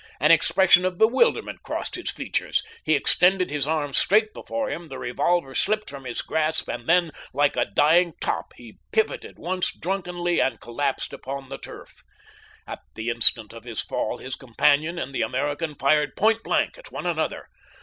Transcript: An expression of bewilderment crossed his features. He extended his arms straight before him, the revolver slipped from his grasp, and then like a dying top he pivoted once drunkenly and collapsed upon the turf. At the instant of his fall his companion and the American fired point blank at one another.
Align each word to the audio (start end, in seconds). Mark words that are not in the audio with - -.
An 0.19 0.31
expression 0.31 0.83
of 0.83 0.97
bewilderment 0.97 1.61
crossed 1.61 1.93
his 1.93 2.09
features. 2.09 2.63
He 2.83 2.95
extended 2.95 3.51
his 3.51 3.67
arms 3.67 3.99
straight 3.99 4.33
before 4.33 4.67
him, 4.67 4.87
the 4.87 4.97
revolver 4.97 5.53
slipped 5.53 5.91
from 5.91 6.05
his 6.05 6.23
grasp, 6.23 6.67
and 6.69 6.89
then 6.89 7.11
like 7.33 7.55
a 7.55 7.65
dying 7.65 8.13
top 8.19 8.51
he 8.55 8.79
pivoted 8.91 9.37
once 9.37 9.71
drunkenly 9.71 10.41
and 10.41 10.59
collapsed 10.59 11.13
upon 11.13 11.49
the 11.49 11.59
turf. 11.59 12.03
At 12.65 12.79
the 12.95 13.09
instant 13.11 13.53
of 13.53 13.63
his 13.63 13.81
fall 13.81 14.17
his 14.17 14.33
companion 14.33 14.97
and 14.97 15.13
the 15.13 15.21
American 15.21 15.75
fired 15.75 16.15
point 16.15 16.41
blank 16.43 16.79
at 16.79 16.91
one 16.91 17.05
another. 17.05 17.49